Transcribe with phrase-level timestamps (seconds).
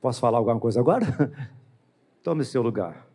[0.00, 1.06] Posso falar alguma coisa agora?
[2.22, 3.06] Tome seu lugar.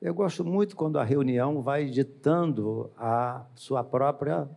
[0.00, 4.48] Eu gosto muito quando a reunião vai ditando a sua própria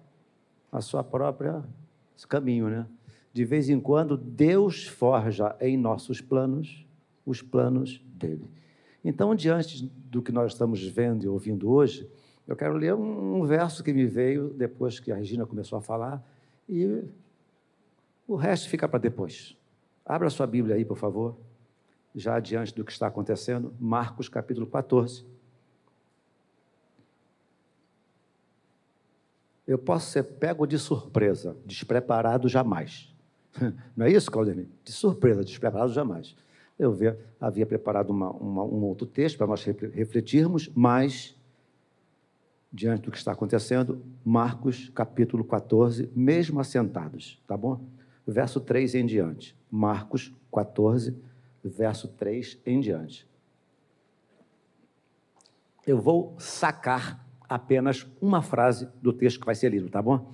[0.71, 1.63] a sua própria
[2.27, 2.87] caminho, né?
[3.31, 6.85] De vez em quando Deus forja em nossos planos
[7.25, 8.49] os planos dele.
[9.03, 12.09] Então, diante do que nós estamos vendo e ouvindo hoje,
[12.47, 16.23] eu quero ler um, verso que me veio depois que a Regina começou a falar
[16.67, 17.03] e
[18.27, 19.55] o resto fica para depois.
[20.05, 21.37] Abra sua Bíblia aí, por favor,
[22.15, 25.25] já diante do que está acontecendo, Marcos capítulo 14.
[29.67, 33.13] Eu posso ser pego de surpresa, despreparado jamais.
[33.95, 34.67] Não é isso, Claudemir?
[34.83, 36.35] De surpresa, despreparado jamais.
[36.77, 36.97] Eu
[37.39, 41.35] havia preparado uma, uma, um outro texto para nós refletirmos, mas,
[42.71, 47.85] diante do que está acontecendo, Marcos capítulo 14, mesmo assentados, tá bom?
[48.25, 49.55] Verso 3 em diante.
[49.69, 51.15] Marcos 14,
[51.63, 53.27] verso 3 em diante.
[55.85, 60.31] Eu vou sacar apenas uma frase do texto que vai ser lido, tá bom?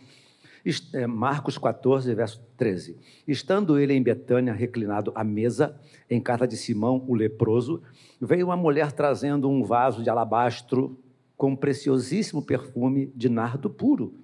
[0.93, 2.97] É, Marcos 14, verso 13.
[3.27, 7.83] Estando ele em Betânia, reclinado à mesa, em casa de Simão, o leproso,
[8.19, 10.97] veio uma mulher trazendo um vaso de alabastro
[11.37, 14.15] com um preciosíssimo perfume de nardo puro.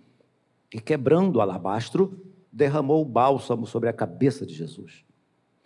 [0.74, 2.20] E quebrando o alabastro,
[2.52, 5.06] derramou o bálsamo sobre a cabeça de Jesus.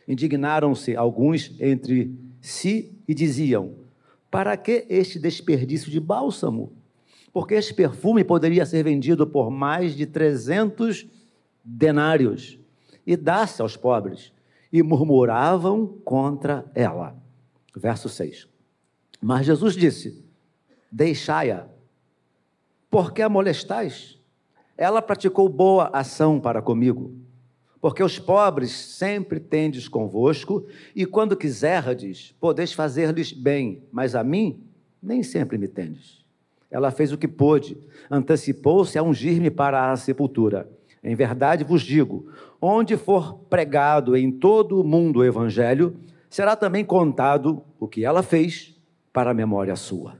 [0.08, 3.74] Indignaram-se alguns entre si e diziam:
[4.30, 6.72] Para que este desperdício de bálsamo?
[7.36, 11.06] porque esse perfume poderia ser vendido por mais de 300
[11.62, 12.58] denários
[13.06, 14.32] e dar-se aos pobres.
[14.72, 17.14] E murmuravam contra ela.
[17.76, 18.48] Verso 6.
[19.22, 20.24] Mas Jesus disse:
[20.90, 21.68] Deixai-a,
[22.90, 24.18] porque a molestais?
[24.78, 27.14] Ela praticou boa ação para comigo.
[27.86, 34.64] Porque os pobres sempre tendes convosco, e quando quiserdes, podeis fazer-lhes bem, mas a mim
[35.00, 36.26] nem sempre me tendes.
[36.72, 37.78] Ela fez o que pôde,
[38.10, 40.68] antecipou-se a ungir-me para a sepultura.
[41.04, 42.26] Em verdade vos digo:
[42.60, 45.96] onde for pregado em todo o mundo o evangelho,
[46.28, 48.76] será também contado o que ela fez
[49.14, 50.18] para a memória sua.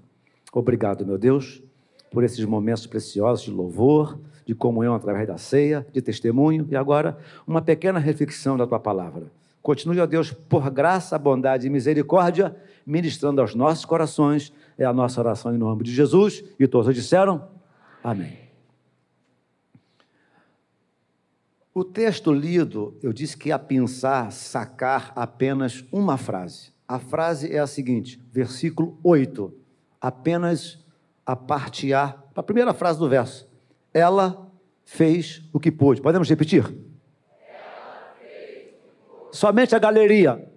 [0.54, 1.64] Obrigado, meu Deus,
[2.12, 7.18] por esses momentos preciosos de louvor, de comunhão através da ceia, de testemunho e agora
[7.48, 9.32] uma pequena reflexão da tua palavra.
[9.62, 15.20] Continue, ó Deus, por graça, bondade e misericórdia, ministrando aos nossos corações é a nossa
[15.20, 16.44] oração em nome de Jesus.
[16.60, 17.48] E todos disseram
[18.04, 18.38] Amém.
[21.74, 26.72] O texto lido, eu disse que ia pensar, sacar apenas uma frase.
[26.88, 29.52] A frase é a seguinte, versículo 8,
[30.00, 30.80] apenas
[31.26, 33.45] a parte A, a primeira frase do verso.
[33.96, 34.52] Ela
[34.84, 36.02] fez o que pôde.
[36.02, 36.64] Podemos repetir?
[39.32, 40.52] Somente a galeria.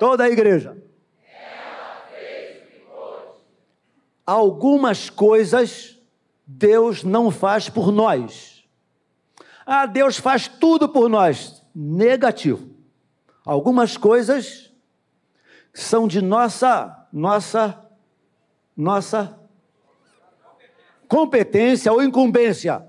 [0.00, 0.82] Toda a igreja.
[4.26, 5.98] algumas coisas
[6.46, 8.64] Deus não faz por nós.
[9.64, 11.62] Ah, Deus faz tudo por nós.
[11.74, 12.70] Negativo.
[13.44, 14.72] Algumas coisas
[15.72, 17.78] são de nossa nossa
[18.76, 19.38] nossa
[21.12, 22.82] competência ou incumbência.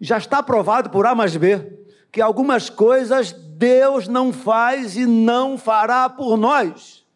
[0.00, 1.78] Já está provado por A mais B
[2.10, 7.06] que algumas coisas Deus não faz e não fará por nós.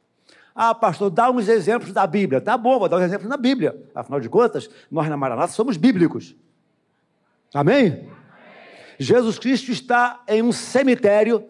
[0.55, 2.41] Ah, pastor, dá uns exemplos da Bíblia.
[2.41, 3.77] Tá bom, vou dar uns exemplos na Bíblia.
[3.93, 6.37] Afinal de contas, nós na Maranata somos bíblicos.
[7.53, 7.87] Amém?
[7.87, 8.11] Amém?
[9.01, 11.45] Jesus Cristo está em um cemitério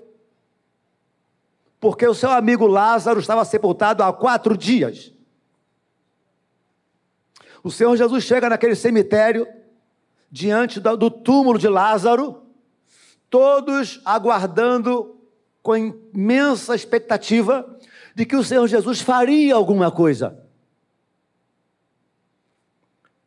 [1.78, 5.12] porque o seu amigo Lázaro estava sepultado há quatro dias.
[7.62, 9.46] O Senhor Jesus chega naquele cemitério,
[10.30, 12.42] diante do túmulo de Lázaro,
[13.30, 15.16] todos aguardando
[15.62, 17.78] com imensa expectativa
[18.14, 20.42] de que o Senhor Jesus faria alguma coisa.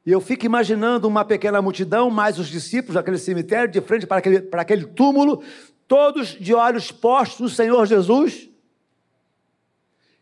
[0.06, 4.18] E eu fico imaginando uma pequena multidão, mais os discípulos daquele cemitério, de frente para
[4.18, 5.44] aquele, para aquele túmulo,
[5.88, 8.51] todos de olhos postos no Senhor Jesus.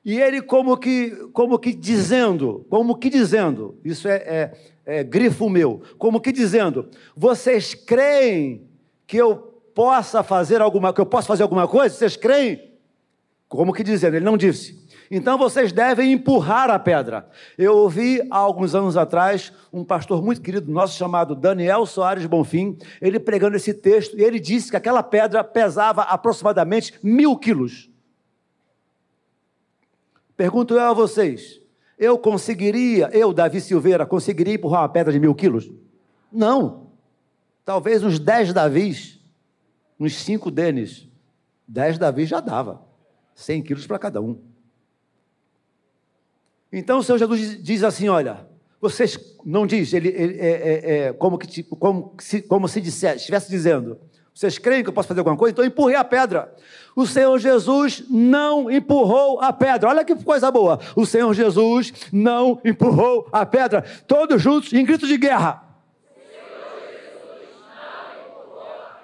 [0.10, 4.52] E ele como que, como que dizendo, como que dizendo, isso é, é,
[4.84, 8.68] é grifo meu, como que dizendo, vocês creem
[9.06, 9.36] que eu
[9.76, 11.94] possa fazer alguma, que eu possa fazer alguma coisa?
[11.94, 12.72] Vocês creem?
[13.48, 14.16] Como que dizendo?
[14.16, 14.84] Ele não disse.
[15.12, 17.30] Então vocês devem empurrar a pedra.
[17.56, 22.80] Eu ouvi há alguns anos atrás um pastor muito querido nosso chamado Daniel Soares Bonfim,
[23.00, 27.92] ele pregando esse texto, e ele disse que aquela pedra pesava aproximadamente mil quilos.
[30.40, 31.60] Pergunto eu a vocês:
[31.98, 35.70] eu conseguiria, eu, Davi Silveira, conseguiria empurrar uma pedra de mil quilos?
[36.32, 36.92] Não.
[37.66, 39.20] Talvez uns dez Davis.
[40.00, 41.10] uns cinco deles,
[41.68, 42.82] dez Davi já dava,
[43.36, 44.40] 100 quilos para cada um.
[46.72, 48.48] Então o Senhor Jesus diz assim: olha,
[48.80, 53.18] vocês não diz, ele, ele é, é, é, como, que, como, se, como se dissesse,
[53.18, 54.00] estivesse dizendo,
[54.34, 55.52] vocês creem que eu posso fazer alguma coisa?
[55.52, 56.56] Então empurrei a pedra.
[57.00, 59.88] O Senhor Jesus não empurrou a pedra.
[59.88, 60.82] Olha que coisa boa.
[60.98, 63.86] O Senhor Jesus não empurrou a pedra.
[64.06, 65.64] Todos juntos em grito de guerra.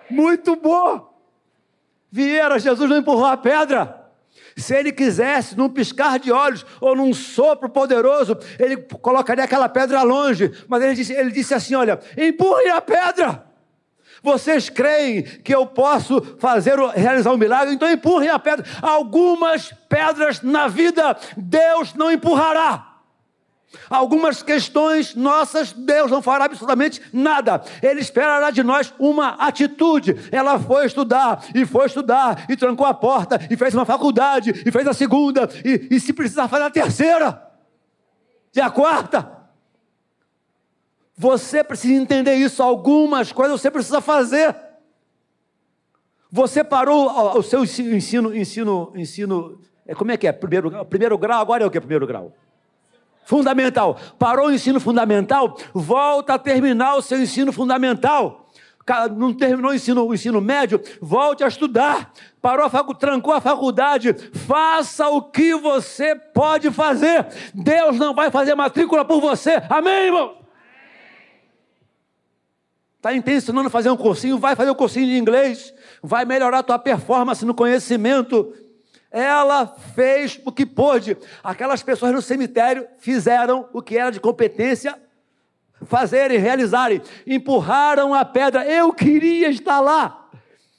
[0.09, 1.09] Muito bom.
[2.11, 4.11] Vieira, Jesus não empurrou a pedra.
[4.57, 10.01] Se ele quisesse, num piscar de olhos ou num sopro poderoso, ele colocaria aquela pedra
[10.01, 10.51] longe.
[10.67, 13.44] Mas ele disse, ele disse assim: Olha, empurre a pedra.
[14.25, 17.75] Vocês creem que eu posso fazer, realizar um milagre?
[17.75, 18.65] Então empurrem a pedra.
[18.81, 22.95] Algumas pedras na vida Deus não empurrará.
[23.87, 27.61] Algumas questões nossas, Deus não fará absolutamente nada.
[27.83, 30.15] Ele esperará de nós uma atitude.
[30.31, 34.71] Ela foi estudar, e foi estudar, e trancou a porta, e fez uma faculdade, e
[34.71, 37.41] fez a segunda, e, e se precisar fazer a terceira,
[38.55, 39.34] e a quarta.
[41.17, 42.61] Você precisa entender isso.
[42.61, 44.55] Algumas coisas você precisa fazer.
[46.29, 49.61] Você parou o seu ensino, ensino, ensino.
[49.87, 50.33] É, como é que é?
[50.33, 51.79] Primeiro, primeiro grau, agora é o que?
[51.79, 52.33] Primeiro grau?
[53.23, 53.97] Fundamental.
[54.19, 58.49] Parou o ensino fundamental, volta a terminar o seu ensino fundamental.
[59.15, 62.11] Não terminou o ensino, o ensino médio, volte a estudar.
[62.41, 64.13] Parou a faculdade, trancou a faculdade,
[64.45, 67.25] faça o que você pode fazer.
[67.53, 69.63] Deus não vai fazer matrícula por você.
[69.69, 70.44] Amém, irmão?
[73.05, 74.39] Está intencionando fazer um cursinho?
[74.39, 75.71] Vai fazer um cursinho de inglês.
[76.01, 78.51] Vai melhorar a tua performance no conhecimento
[79.11, 81.15] ela fez o que pôde.
[81.41, 84.99] Aquelas pessoas no cemitério fizeram o que era de competência
[85.85, 86.99] fazerem, realizarem.
[87.27, 88.65] Empurraram a pedra.
[88.65, 90.24] Eu queria estar lá.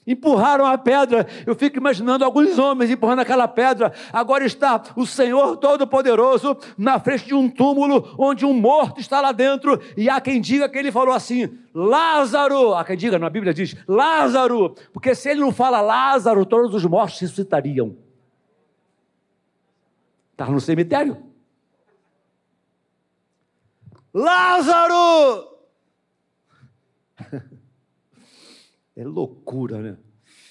[0.07, 1.27] Empurraram a pedra.
[1.45, 3.91] Eu fico imaginando alguns homens empurrando aquela pedra.
[4.13, 9.33] Agora está o Senhor Todo-Poderoso na frente de um túmulo onde um morto está lá
[9.33, 9.81] dentro.
[9.97, 12.73] E há quem diga que ele falou assim: Lázaro.
[12.73, 14.73] Há quem diga, na Bíblia diz Lázaro.
[14.93, 17.97] Porque se ele não fala Lázaro, todos os mortos ressuscitariam.
[20.31, 21.17] Estava no cemitério.
[24.13, 25.56] Lázaro!
[28.97, 29.95] É loucura, né?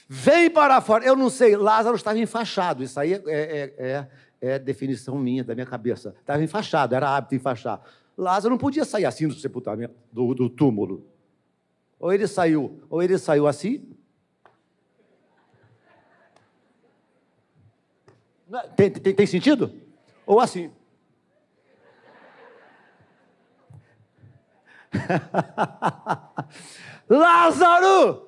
[0.09, 1.05] Vem para fora.
[1.05, 2.85] Eu não sei, Lázaro estava enfaixado.
[2.85, 4.09] Isso aí é, é, é,
[4.41, 6.15] é definição minha, da minha cabeça.
[6.21, 7.83] Estava enfaixado, era hábito enfaixar.
[8.17, 11.05] Lázaro não podia sair assim do sepultamento, do, do túmulo.
[11.99, 13.93] Ou ele saiu, ou ele saiu assim.
[18.77, 19.75] Tem, tem, tem sentido?
[20.25, 20.71] Ou assim.
[27.11, 28.26] Lázaro!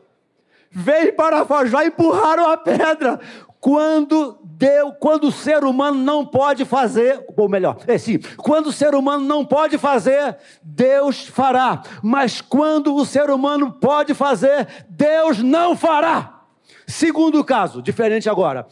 [0.70, 3.18] Vem para fora, já empurraram a pedra.
[3.60, 8.72] Quando deu, quando o ser humano não pode fazer, ou melhor, é sim, quando o
[8.72, 11.82] ser humano não pode fazer, Deus fará.
[12.02, 16.38] Mas quando o ser humano pode fazer, Deus não fará.
[16.86, 18.66] Segundo caso, diferente agora.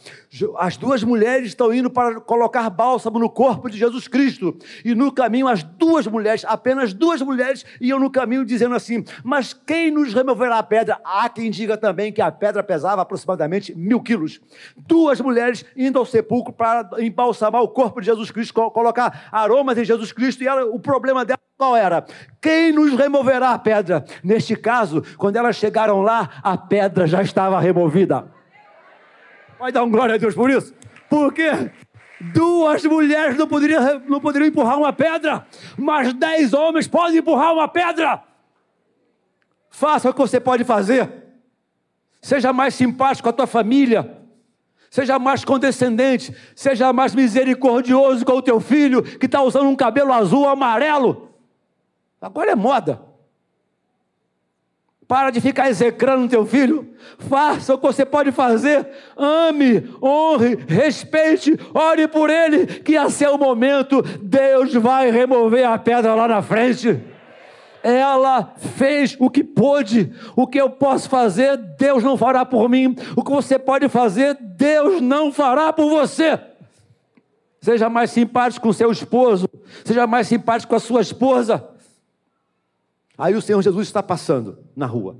[0.57, 4.57] As duas mulheres estão indo para colocar bálsamo no corpo de Jesus Cristo.
[4.83, 9.53] E no caminho, as duas mulheres, apenas duas mulheres, iam no caminho dizendo assim: Mas
[9.53, 10.99] quem nos removerá a pedra?
[11.03, 14.39] Há quem diga também que a pedra pesava aproximadamente mil quilos.
[14.75, 19.85] Duas mulheres indo ao sepulcro para embalsamar o corpo de Jesus Cristo, colocar aromas em
[19.85, 20.43] Jesus Cristo.
[20.43, 22.05] E ela, o problema dela qual era?
[22.39, 24.05] Quem nos removerá a pedra?
[24.23, 28.36] Neste caso, quando elas chegaram lá, a pedra já estava removida.
[29.59, 30.73] Vai dar um glória a Deus por isso?
[31.09, 31.71] Porque
[32.33, 35.47] duas mulheres não poderiam, não poderiam empurrar uma pedra,
[35.77, 38.23] mas dez homens podem empurrar uma pedra.
[39.69, 41.09] Faça o que você pode fazer.
[42.21, 44.17] Seja mais simpático com a tua família.
[44.89, 46.35] Seja mais condescendente.
[46.55, 51.29] Seja mais misericordioso com o teu filho que está usando um cabelo azul amarelo.
[52.19, 53.06] Agora é moda.
[55.07, 56.93] Para de ficar execrando teu filho.
[57.17, 58.87] Faça o que você pode fazer.
[59.15, 66.13] Ame, honre, respeite, ore por ele, que a seu momento Deus vai remover a pedra
[66.13, 67.01] lá na frente.
[67.81, 70.11] Ela fez o que pôde.
[70.35, 72.93] O que eu posso fazer, Deus não fará por mim.
[73.15, 76.37] O que você pode fazer, Deus não fará por você.
[77.61, 79.47] Seja mais simpático com seu esposo,
[79.83, 81.76] seja mais simpático com a sua esposa.
[83.17, 85.17] Aí o Senhor Jesus está passando na rua.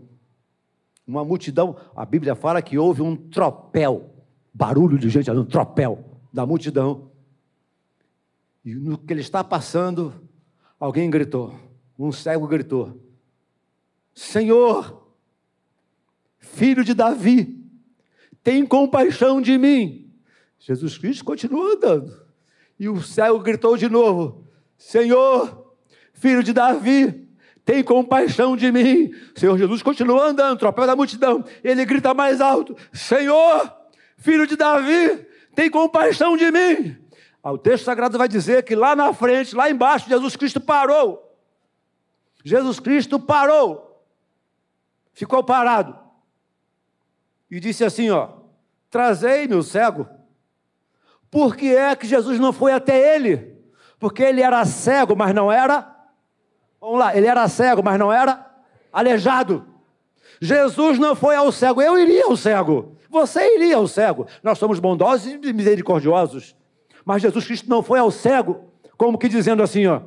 [1.06, 4.13] Uma multidão, a Bíblia fala que houve um tropel,
[4.54, 7.10] barulho de gente, um tropel da multidão.
[8.63, 10.13] E no que ele está passando,
[10.80, 11.56] alguém gritou,
[11.98, 13.01] um cego gritou:
[14.13, 15.08] Senhor,
[16.38, 17.66] filho de Davi,
[18.44, 20.12] tem compaixão de mim.
[20.60, 22.27] Jesus Cristo continua andando.
[22.80, 24.46] E o cego gritou de novo:
[24.77, 25.74] Senhor,
[26.13, 27.27] filho de Davi,
[27.68, 29.12] tem compaixão de mim.
[29.36, 31.44] O Senhor Jesus continua andando, tropel da multidão.
[31.62, 33.70] Ele grita mais alto: Senhor,
[34.18, 36.96] filho de Davi, tem compaixão de mim.
[37.44, 41.38] Ah, o texto sagrado vai dizer que lá na frente, lá embaixo, Jesus Cristo parou.
[42.42, 44.02] Jesus Cristo parou.
[45.12, 46.00] Ficou parado.
[47.52, 48.30] E disse assim: ó,
[48.90, 50.08] trazei-me o cego.
[51.30, 53.62] Por que é que Jesus não foi até ele?
[54.00, 55.97] Porque ele era cego, mas não era.
[56.88, 58.50] Vamos lá, ele era cego, mas não era
[58.94, 59.65] aleijado.
[60.39, 62.96] Jesus não foi ao cego, eu iria ao cego.
[63.10, 64.25] Você iria ao cego.
[64.41, 66.56] Nós somos bondosos e misericordiosos.
[67.03, 70.00] Mas Jesus Cristo não foi ao cego, como que dizendo assim, ó: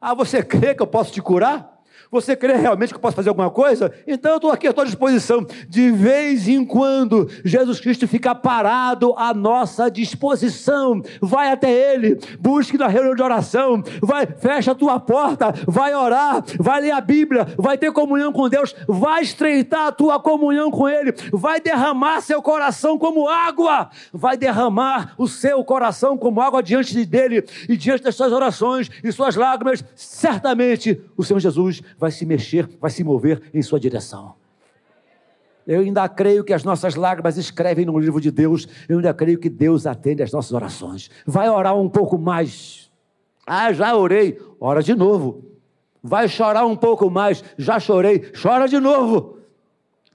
[0.00, 1.77] "Ah, você crê que eu posso te curar?"
[2.10, 3.92] Você crê realmente que eu posso fazer alguma coisa?
[4.06, 5.46] Então eu estou aqui à tua disposição.
[5.68, 11.02] De vez em quando, Jesus Cristo fica parado à nossa disposição.
[11.20, 16.44] Vai até Ele, busque na reunião de oração, vai, fecha a tua porta, vai orar,
[16.58, 20.88] vai ler a Bíblia, vai ter comunhão com Deus, vai estreitar a tua comunhão com
[20.88, 27.04] Ele, vai derramar seu coração como água, vai derramar o seu coração como água diante
[27.04, 29.84] dele e diante das suas orações e suas lágrimas.
[29.94, 34.34] Certamente o Senhor Jesus vai se mexer, vai se mover em sua direção.
[35.68, 38.66] Eu ainda creio que as nossas lágrimas escrevem no livro de Deus.
[38.88, 41.10] Eu ainda creio que Deus atende às nossas orações.
[41.26, 42.90] Vai orar um pouco mais.
[43.46, 44.40] Ah, já orei.
[44.58, 45.44] Ora de novo.
[46.02, 47.44] Vai chorar um pouco mais.
[47.58, 48.32] Já chorei.
[48.32, 49.40] Chora de novo.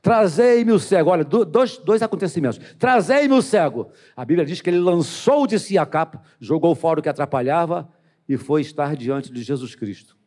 [0.01, 1.12] Trazei-me o cego.
[1.12, 2.60] Olha, dois, dois acontecimentos.
[2.80, 3.89] Trazei-me o cego.
[4.18, 7.88] A Bíblia diz que ele lançou de si a capa, jogou fora o que atrapalhava
[8.27, 10.18] e foi estar diante de Jesus Cristo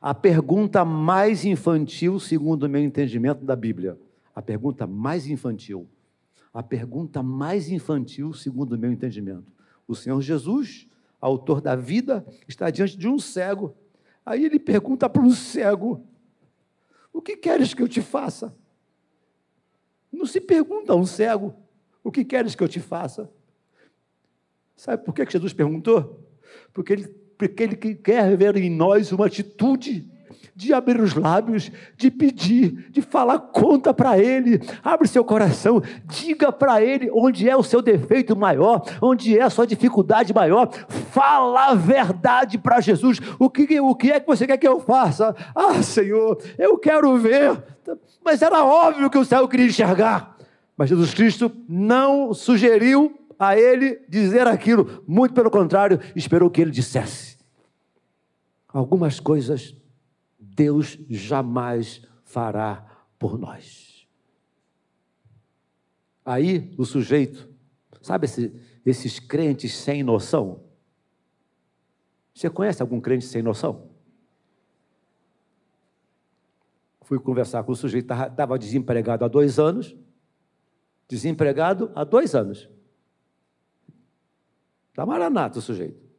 [0.00, 3.98] a pergunta mais infantil, segundo o meu entendimento da Bíblia.
[4.34, 5.86] A pergunta mais infantil.
[6.54, 9.52] A pergunta mais infantil, segundo o meu entendimento.
[9.86, 10.88] O Senhor Jesus,
[11.20, 13.76] autor da vida, está diante de um cego.
[14.24, 16.02] Aí ele pergunta para um cego:
[17.12, 18.56] O que queres que eu te faça?
[20.10, 21.54] Não se pergunta a um cego:
[22.02, 23.30] O que queres que eu te faça?
[24.74, 26.26] Sabe por que Jesus perguntou?
[26.72, 30.06] Porque ele porque Ele quer ver em nós uma atitude
[30.54, 34.60] de abrir os lábios, de pedir, de falar conta para Ele.
[34.84, 39.48] Abre seu coração, diga para Ele onde é o seu defeito maior, onde é a
[39.48, 40.70] sua dificuldade maior.
[41.10, 43.18] Fala a verdade para Jesus.
[43.38, 45.34] O que, o que é que você quer que eu faça?
[45.54, 47.56] Ah, Senhor, eu quero ver.
[48.22, 50.36] Mas era óbvio que o céu queria enxergar.
[50.76, 56.70] Mas Jesus Cristo não sugeriu a ele dizer aquilo, muito pelo contrário, esperou que ele
[56.70, 57.29] dissesse.
[58.72, 59.74] Algumas coisas
[60.38, 64.06] Deus jamais fará por nós.
[66.24, 67.48] Aí o sujeito,
[68.00, 70.64] sabe esse, esses crentes sem noção?
[72.34, 73.90] Você conhece algum crente sem noção?
[77.02, 79.96] Fui conversar com o sujeito, estava desempregado há dois anos.
[81.08, 82.70] Desempregado há dois anos.
[84.90, 86.09] Está maranata o sujeito.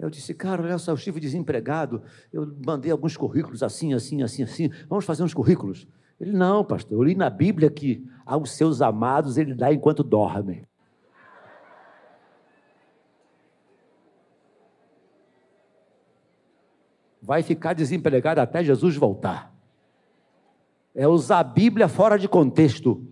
[0.00, 2.02] Eu disse, cara, olha só, eu estive desempregado,
[2.32, 5.86] eu mandei alguns currículos assim, assim, assim, assim, vamos fazer uns currículos.
[6.18, 10.66] Ele, não, pastor, eu li na Bíblia que aos seus amados ele dá enquanto dorme.
[17.20, 19.54] Vai ficar desempregado até Jesus voltar.
[20.94, 23.06] É usar a Bíblia fora de contexto.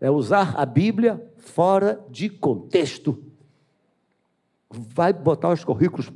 [0.00, 3.29] É usar a Bíblia fora de contexto
[4.70, 6.12] vai botar os currículos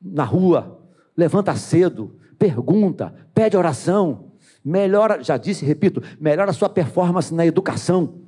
[0.00, 0.80] na rua,
[1.16, 4.32] levanta cedo, pergunta, pede oração,
[4.64, 8.20] melhora, já disse, repito, melhora a sua performance na educação.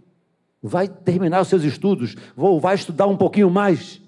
[0.62, 4.00] Vai terminar os seus estudos, ou vai estudar um pouquinho mais.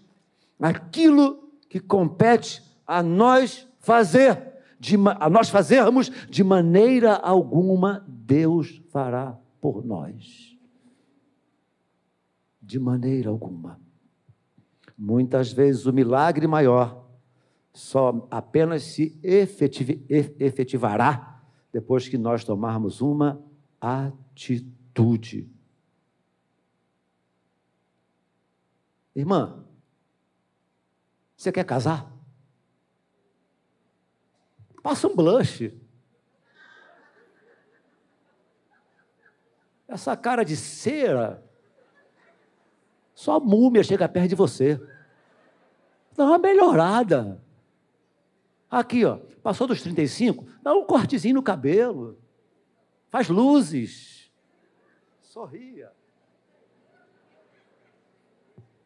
[0.61, 9.37] Aquilo que compete a nós fazer, de, a nós fazermos de maneira alguma, Deus fará
[9.61, 10.57] por nós.
[12.63, 13.86] De maneira alguma.
[14.97, 17.07] Muitas vezes o milagre maior
[17.73, 23.45] só apenas se efetivará depois que nós tomarmos uma
[23.79, 25.51] atitude.
[29.15, 29.67] Irmã,
[31.37, 32.11] você quer casar?
[34.83, 35.71] Passa um blush.
[39.87, 41.46] Essa cara de cera
[43.17, 44.79] só múmia chega perto de você.
[46.15, 47.43] Dá uma melhorada.
[48.71, 52.19] Aqui, ó, passou dos 35, dá um cortezinho no cabelo.
[53.09, 54.31] Faz luzes.
[55.23, 55.91] Sorria.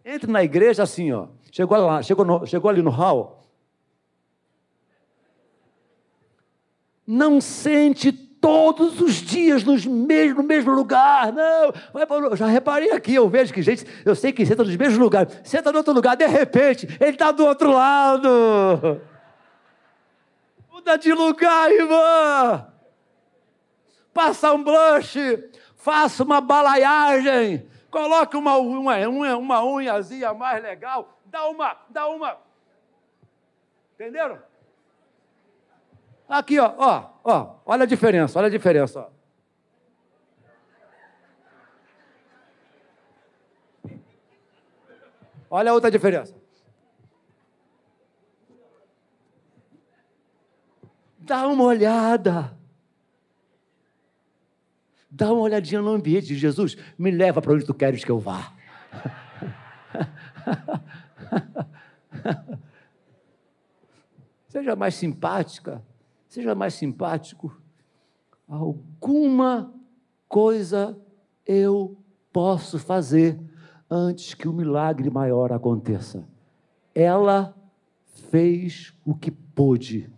[0.05, 1.27] Entre na igreja assim, ó.
[1.51, 3.43] Chegou, lá, chegou, no, chegou ali no hall.
[7.05, 11.33] Não sente todos os dias nos mesmo, no mesmo lugar.
[11.33, 11.73] Não,
[12.07, 15.39] para, já reparei aqui, eu vejo que gente, eu sei que senta nos mesmos lugares.
[15.45, 19.01] Senta no outro lugar, de repente, ele está do outro lado.
[20.73, 22.67] Muda de lugar, irmã.
[24.15, 25.17] Passa um blush,
[25.77, 32.37] faça uma balaiagem, coloque uma, uma, uma, uma unhazinha mais legal, dá uma, dá uma.
[33.95, 34.50] Entenderam?
[36.31, 39.11] Aqui, ó, ó, ó, olha a diferença, olha a diferença, ó.
[45.51, 46.33] Olha a outra diferença.
[51.19, 52.57] Dá uma olhada.
[55.11, 56.77] Dá uma olhadinha no ambiente de Jesus.
[56.97, 58.53] Me leva para onde tu queres que eu vá.
[64.47, 65.83] Seja mais simpática,
[66.31, 67.61] seja mais simpático.
[68.49, 69.75] Alguma
[70.29, 70.97] coisa
[71.45, 71.99] eu
[72.33, 73.39] posso fazer
[73.91, 76.25] antes que o milagre maior aconteça.
[76.95, 77.55] Ela
[78.31, 80.09] fez o que pôde.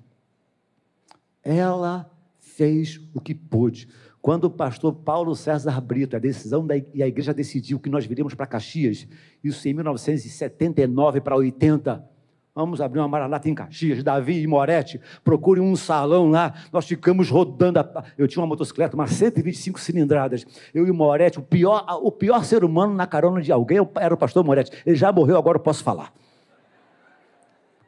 [1.43, 3.89] Ela fez o que pôde.
[4.21, 8.05] Quando o pastor Paulo César Brito, a decisão da, e a igreja decidiu que nós
[8.05, 9.09] viríamos para Caxias,
[9.43, 12.12] isso em 1979 para 80,
[12.55, 17.31] vamos abrir uma maranata em Caxias, Davi e Moretti, procurem um salão lá, nós ficamos
[17.31, 20.45] rodando, a, eu tinha uma motocicleta, uma 125 cilindradas,
[20.75, 24.17] eu e Moretti, o pior, o pior ser humano na carona de alguém era o
[24.17, 26.13] pastor Moretti, ele já morreu, agora eu posso falar.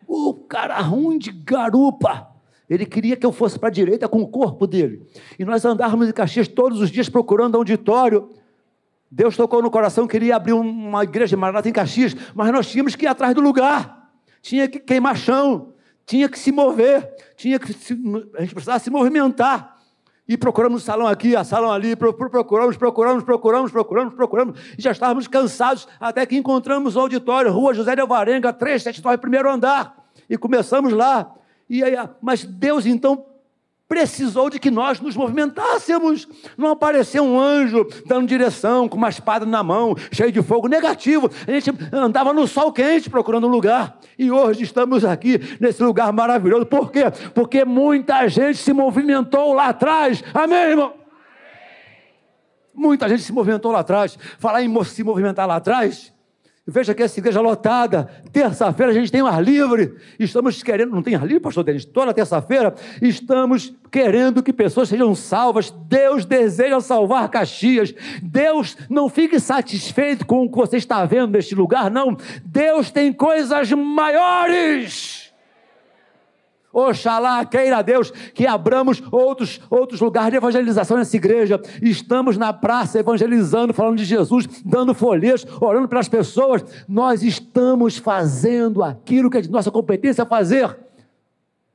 [0.06, 2.28] O cara ruim de garupa,
[2.68, 5.06] ele queria que eu fosse para a direita com o corpo dele.
[5.38, 8.30] E nós andávamos em Caxias todos os dias procurando auditório.
[9.10, 12.96] Deus tocou no coração, queria abrir uma igreja de Maranata em Caxias, mas nós tínhamos
[12.96, 14.03] que ir atrás do lugar.
[14.44, 15.72] Tinha que queimar chão,
[16.04, 17.94] tinha que se mover, tinha que se,
[18.36, 19.78] a gente precisava se movimentar.
[20.28, 24.92] E procuramos um salão aqui, a salão ali, procuramos, procuramos, procuramos, procuramos, procuramos, e já
[24.92, 29.96] estávamos cansados, até que encontramos o auditório, Rua José de Alvarenga, 379, primeiro andar,
[30.28, 31.34] e começamos lá.
[31.68, 33.24] E aí, mas Deus então
[33.88, 36.26] precisou de que nós nos movimentássemos.
[36.56, 41.30] Não apareceu um anjo dando direção, com uma espada na mão, cheio de fogo negativo.
[41.46, 43.98] A gente andava no sol quente procurando um lugar.
[44.18, 46.66] E hoje estamos aqui nesse lugar maravilhoso.
[46.66, 47.04] Por quê?
[47.34, 50.22] Porque muita gente se movimentou lá atrás.
[50.32, 50.94] Amém, irmão?
[52.74, 54.18] Muita gente se movimentou lá atrás.
[54.38, 56.13] Falar em se movimentar lá atrás,
[56.66, 58.08] Veja que essa igreja lotada.
[58.32, 59.96] Terça-feira a gente tem um ar livre.
[60.18, 61.84] Estamos querendo, não tem ar livre, pastor Denis?
[61.84, 65.70] Toda terça-feira estamos querendo que pessoas sejam salvas.
[65.70, 67.94] Deus deseja salvar Caxias.
[68.22, 72.16] Deus não fique satisfeito com o que você está vendo neste lugar, não.
[72.46, 75.23] Deus tem coisas maiores.
[76.74, 81.60] Oxalá, queira Deus, que abramos outros, outros lugares de evangelização nessa igreja.
[81.80, 86.64] Estamos na praça evangelizando, falando de Jesus, dando folhetos, orando pelas pessoas.
[86.88, 90.76] Nós estamos fazendo aquilo que é de nossa competência fazer.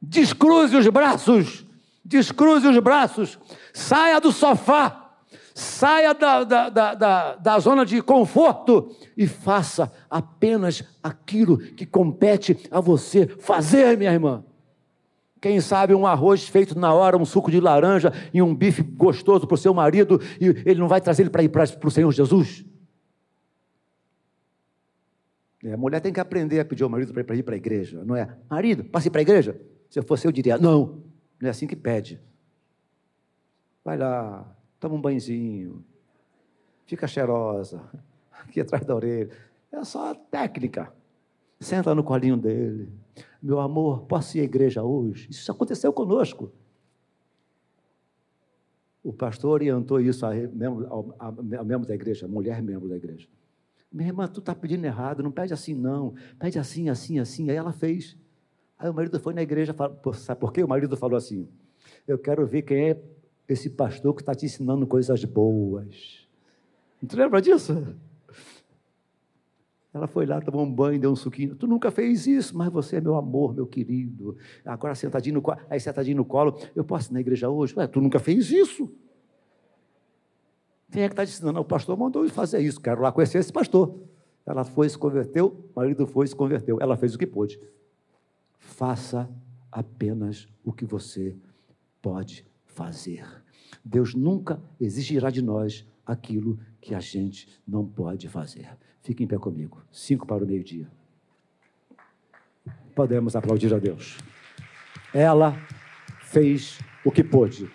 [0.02, 1.66] Descruze os braços,
[2.04, 3.40] descruze os braços,
[3.74, 5.12] saia do sofá,
[5.54, 12.58] saia da, da, da, da, da zona de conforto e faça apenas aquilo que compete
[12.72, 14.44] a você fazer, minha irmã.
[15.42, 19.48] Quem sabe um arroz feito na hora, um suco de laranja e um bife gostoso
[19.48, 22.12] para o seu marido, e ele não vai trazer ele para ir para o Senhor
[22.12, 22.66] Jesus?
[25.64, 28.04] É, a mulher tem que aprender a pedir ao marido para ir para a igreja,
[28.04, 28.38] não é?
[28.50, 29.60] Marido, passe para a igreja?
[29.90, 31.04] Se eu fosse, eu diria: não,
[31.40, 32.20] não é assim que pede.
[33.84, 35.84] Vai lá, toma um banhozinho,
[36.86, 37.82] fica cheirosa,
[38.32, 39.30] aqui atrás da orelha.
[39.72, 40.92] É só técnica.
[41.60, 42.90] Senta no colinho dele
[43.42, 45.28] meu amor, posso ir à igreja hoje?
[45.30, 46.52] Isso aconteceu conosco.
[49.02, 52.90] O pastor orientou isso a membro, a, a, a membro da igreja, a mulher membro
[52.90, 53.28] da igreja.
[53.92, 57.50] Minha irmã, tu está pedindo errado, não pede assim não, pede assim, assim, assim.
[57.50, 58.18] Aí ela fez.
[58.78, 59.74] Aí o marido foi na igreja,
[60.14, 60.64] sabe por quê?
[60.64, 61.48] O marido falou assim:
[62.08, 63.02] Eu quero ver quem é
[63.48, 66.28] esse pastor que está te ensinando coisas boas.
[67.02, 67.96] Não te lembra disso?
[69.94, 71.56] Ela foi lá, tomou um banho, deu um suquinho.
[71.56, 74.38] Tu nunca fez isso, mas você é meu amor, meu querido.
[74.64, 77.74] Agora sentadinho no colo, aí sentadinho no colo, eu posso ir na igreja hoje?
[77.76, 78.92] Ué, tu nunca fez isso.
[80.92, 81.60] Quem é que está ensinando?
[81.60, 83.96] O pastor mandou fazer isso, quero lá conhecer esse pastor.
[84.46, 86.78] Ela foi, se converteu, o marido foi, se converteu.
[86.80, 87.60] Ela fez o que pôde.
[88.58, 89.30] Faça
[89.72, 91.36] apenas o que você
[92.02, 93.26] pode fazer.
[93.84, 98.76] Deus nunca exigirá de nós aquilo que a gente não pode fazer.
[99.10, 99.82] Fique em pé comigo.
[99.92, 100.88] Cinco para o meio-dia.
[102.94, 104.20] Podemos aplaudir a Deus.
[105.12, 105.58] Ela
[106.22, 107.72] fez o que pôde.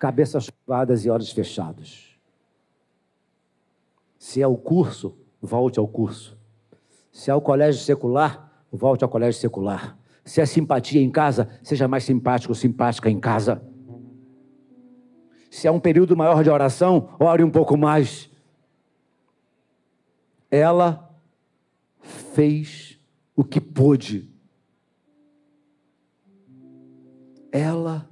[0.00, 2.18] Cabeças curvadas e olhos fechados.
[4.18, 6.36] Se é o curso, volte ao curso.
[7.12, 9.96] Se é o colégio secular, volte ao colégio secular.
[10.24, 13.62] Se é simpatia em casa, seja mais simpático ou simpática em casa.
[15.52, 18.34] Se é um período maior de oração, ore um pouco mais.
[20.50, 21.10] Ela
[22.34, 22.98] fez
[23.34, 24.30] o que pôde.
[27.50, 28.08] Ela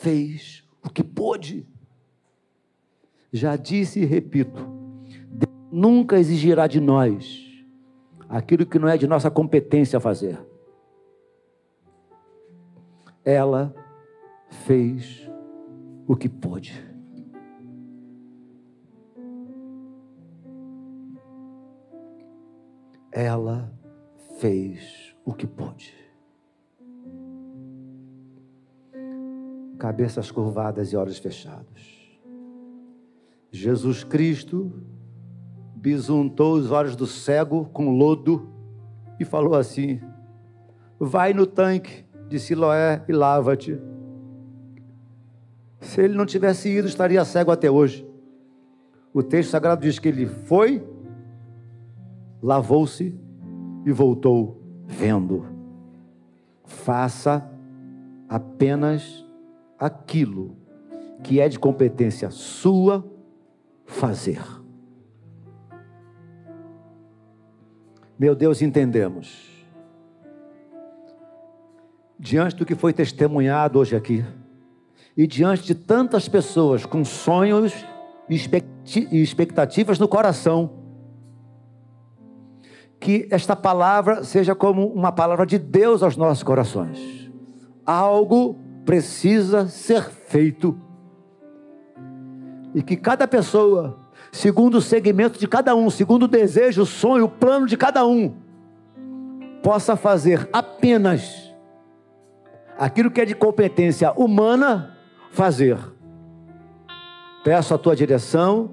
[0.00, 1.66] fez o que pôde.
[3.32, 4.66] Já disse e repito:
[5.28, 7.44] Deus nunca exigirá de nós
[8.28, 10.38] aquilo que não é de nossa competência fazer.
[13.24, 13.74] Ela
[14.48, 15.30] fez
[16.06, 16.93] o que pôde.
[23.16, 23.72] Ela
[24.40, 25.94] fez o que pôde.
[29.78, 32.20] Cabeças curvadas e olhos fechados.
[33.52, 34.72] Jesus Cristo
[35.76, 38.50] bisuntou os olhos do cego com lodo
[39.20, 40.00] e falou assim:
[40.98, 43.80] Vai no tanque de Siloé e lava-te.
[45.80, 48.04] Se ele não tivesse ido, estaria cego até hoje.
[49.12, 50.82] O texto sagrado diz que ele foi,
[52.44, 53.18] lavou-se
[53.86, 55.46] e voltou vendo.
[56.62, 57.50] Faça
[58.28, 59.24] apenas
[59.78, 60.54] aquilo
[61.22, 63.02] que é de competência sua
[63.86, 64.42] fazer.
[68.18, 69.50] Meu Deus, entendemos.
[72.18, 74.22] Diante do que foi testemunhado hoje aqui,
[75.16, 77.72] e diante de tantas pessoas com sonhos
[78.28, 80.83] e expectativas no coração,
[83.04, 87.30] que esta palavra seja como uma palavra de Deus aos nossos corações.
[87.84, 90.74] Algo precisa ser feito.
[92.74, 93.98] E que cada pessoa,
[94.32, 98.06] segundo o segmento de cada um, segundo o desejo, o sonho, o plano de cada
[98.06, 98.34] um,
[99.62, 101.54] possa fazer apenas
[102.78, 104.96] aquilo que é de competência humana
[105.30, 105.76] fazer.
[107.44, 108.70] Peço a tua direção,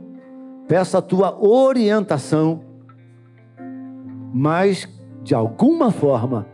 [0.69, 2.70] peço a tua orientação,
[4.33, 4.87] mas
[5.23, 6.47] de alguma forma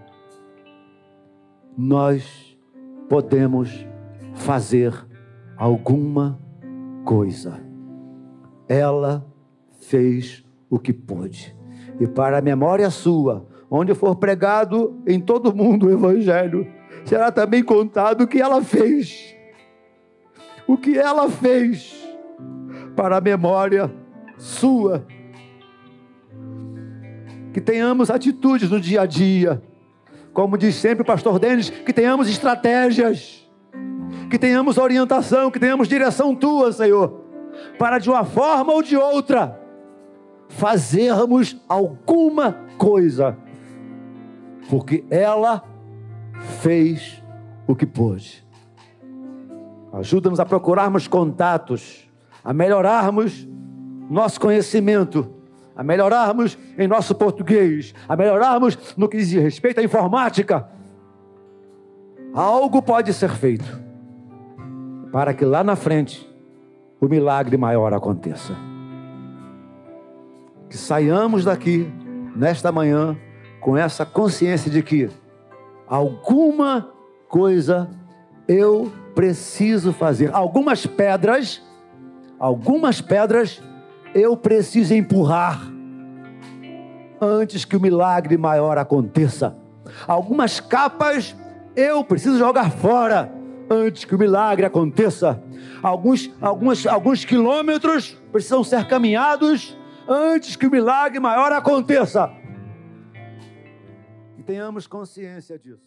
[1.78, 2.58] nós
[3.08, 3.86] podemos
[4.34, 4.94] fazer
[5.56, 6.40] alguma
[7.06, 7.62] coisa.
[8.68, 9.26] Ela
[9.80, 11.56] fez o que pôde.
[12.00, 16.68] E para a memória sua, onde for pregado em todo mundo o evangelho,
[17.06, 19.38] será também contado o que ela fez
[20.68, 21.96] o que ela fez
[22.96, 23.90] para a memória
[24.38, 25.08] sua.
[27.58, 29.60] Que tenhamos atitudes no dia a dia,
[30.32, 33.50] como diz sempre o pastor Denis, que tenhamos estratégias,
[34.30, 37.20] que tenhamos orientação, que tenhamos direção tua, Senhor,
[37.80, 39.60] para de uma forma ou de outra
[40.48, 43.36] fazermos alguma coisa,
[44.70, 45.64] porque ela
[46.62, 47.24] fez
[47.66, 48.46] o que pôde.
[49.94, 52.08] Ajuda-nos a procurarmos contatos,
[52.44, 53.48] a melhorarmos
[54.12, 55.37] nosso conhecimento,
[55.78, 60.68] a melhorarmos em nosso português, a melhorarmos no que diz respeito à informática.
[62.34, 63.80] Algo pode ser feito
[65.12, 66.28] para que lá na frente
[67.00, 68.56] o milagre maior aconteça.
[70.68, 71.88] Que saiamos daqui
[72.36, 73.16] nesta manhã
[73.62, 75.08] com essa consciência de que
[75.88, 76.90] alguma
[77.30, 77.88] coisa
[78.48, 80.34] eu preciso fazer.
[80.34, 81.62] Algumas pedras,
[82.40, 83.62] algumas pedras
[84.14, 85.62] eu preciso empurrar
[87.20, 89.56] antes que o milagre maior aconteça.
[90.08, 91.36] Algumas capas
[91.76, 93.32] eu preciso jogar fora
[93.70, 95.42] antes que o milagre aconteça.
[95.82, 102.32] Alguns, alguns, alguns quilômetros precisam ser caminhados antes que o milagre maior aconteça.
[104.38, 105.87] E tenhamos consciência disso.